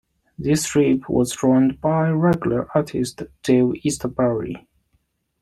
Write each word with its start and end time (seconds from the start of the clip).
This 0.35 0.63
strip 0.63 1.07
was 1.11 1.31
drawn 1.31 1.75
by 1.75 2.09
regular 2.09 2.67
artist 2.75 3.21
Dave 3.43 3.73
Eastbury. 3.85 4.67